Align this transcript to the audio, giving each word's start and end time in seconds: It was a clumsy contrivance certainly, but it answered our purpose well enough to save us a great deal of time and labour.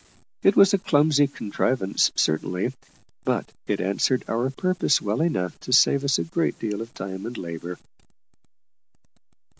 It 0.41 0.55
was 0.55 0.73
a 0.73 0.79
clumsy 0.79 1.27
contrivance 1.27 2.11
certainly, 2.15 2.73
but 3.23 3.51
it 3.67 3.79
answered 3.79 4.25
our 4.27 4.49
purpose 4.49 4.99
well 4.99 5.21
enough 5.21 5.59
to 5.59 5.71
save 5.71 6.03
us 6.03 6.17
a 6.17 6.23
great 6.23 6.57
deal 6.57 6.81
of 6.81 6.91
time 6.95 7.27
and 7.27 7.37
labour. 7.37 7.77